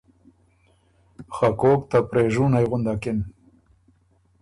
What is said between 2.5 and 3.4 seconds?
غُندکِن۔